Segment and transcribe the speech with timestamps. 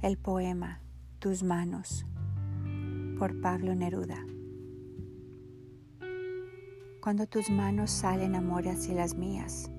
[0.00, 0.80] El poema
[1.18, 2.06] Tus manos
[3.18, 4.24] por Pablo Neruda.
[7.02, 9.72] Cuando tus manos salen amor hacia las mías,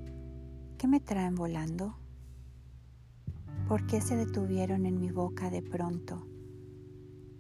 [0.77, 1.95] ¿qué me traen volando?
[3.69, 6.27] ¿Por qué se detuvieron en mi boca de pronto?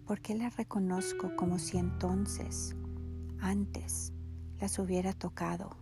[0.05, 2.77] ¿Por qué las reconozco como si entonces,
[3.41, 4.13] antes,
[4.57, 5.75] las hubiera tocado?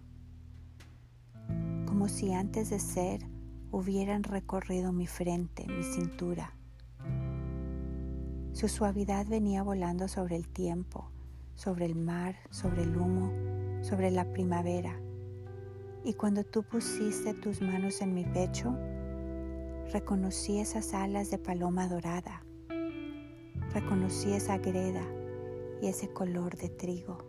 [1.85, 3.21] Como si antes de ser
[3.69, 6.57] hubieran recorrido mi frente, mi cintura
[8.57, 11.11] su suavidad venía volando sobre el tiempo,
[11.53, 13.31] sobre el mar, sobre el humo,
[13.83, 14.99] sobre la primavera.
[16.03, 18.75] Y cuando tú pusiste tus manos en mi pecho,
[19.93, 22.41] reconocí esas alas de paloma dorada,
[23.75, 25.03] reconocí esa greda
[25.79, 27.19] y ese color de trigo.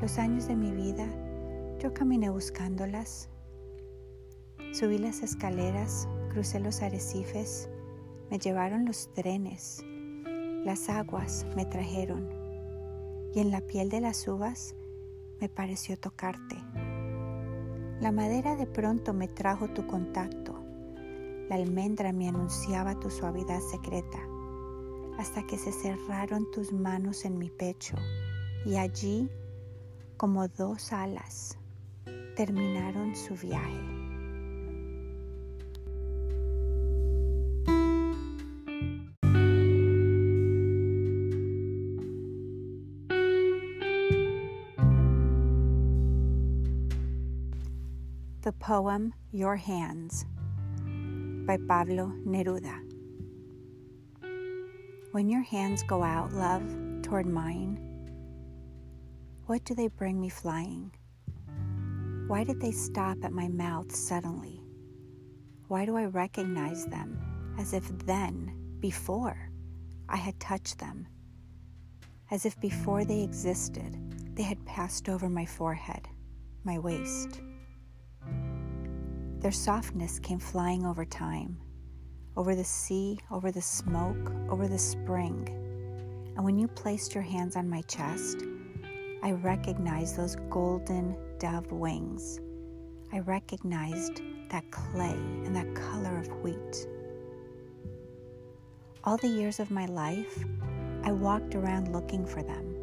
[0.00, 1.08] Los años de mi vida
[1.80, 3.28] yo caminé buscándolas,
[4.72, 7.68] subí las escaleras, crucé los arrecifes,
[8.30, 9.84] me llevaron los trenes,
[10.64, 12.28] las aguas me trajeron
[13.34, 14.74] y en la piel de las uvas
[15.40, 16.56] me pareció tocarte.
[18.00, 20.62] La madera de pronto me trajo tu contacto,
[21.48, 24.18] la almendra me anunciaba tu suavidad secreta,
[25.18, 27.96] hasta que se cerraron tus manos en mi pecho
[28.64, 29.30] y allí,
[30.16, 31.58] como dos alas,
[32.36, 33.97] terminaron su viaje.
[48.48, 50.24] The poem Your Hands
[51.46, 52.80] by Pablo Neruda.
[55.12, 56.62] When your hands go out, love,
[57.02, 57.76] toward mine,
[59.44, 60.94] what do they bring me flying?
[62.26, 64.62] Why did they stop at my mouth suddenly?
[65.66, 67.20] Why do I recognize them
[67.58, 69.50] as if then, before,
[70.08, 71.06] I had touched them?
[72.30, 73.94] As if before they existed,
[74.34, 76.08] they had passed over my forehead,
[76.64, 77.42] my waist.
[79.40, 81.58] Their softness came flying over time,
[82.36, 85.48] over the sea, over the smoke, over the spring.
[86.34, 88.42] And when you placed your hands on my chest,
[89.22, 92.40] I recognized those golden dove wings.
[93.12, 96.88] I recognized that clay and that color of wheat.
[99.04, 100.44] All the years of my life,
[101.04, 102.74] I walked around looking for them.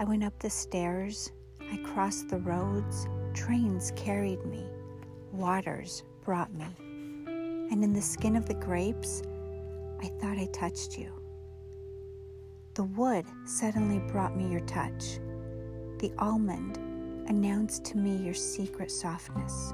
[0.00, 1.30] I went up the stairs,
[1.70, 4.64] I crossed the roads, trains carried me
[5.32, 6.66] waters brought me.
[7.70, 9.22] And in the skin of the grapes,
[10.00, 11.12] I thought I touched you.
[12.74, 15.18] The wood suddenly brought me your touch.
[15.98, 16.76] The almond
[17.28, 19.72] announced to me your secret softness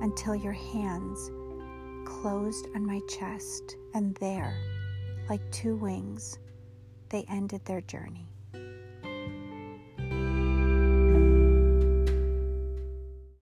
[0.00, 1.30] until your hands
[2.04, 4.56] closed on my chest, and there,
[5.28, 6.38] like two wings,
[7.08, 8.28] they ended their journey.